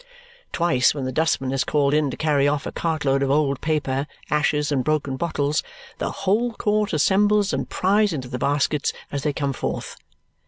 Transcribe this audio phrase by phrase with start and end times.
[0.51, 4.07] Twice when the dustman is called in to carry off a cartload of old paper,
[4.31, 5.61] ashes, and broken bottles,
[5.99, 9.97] the whole court assembles and pries into the baskets as they come forth.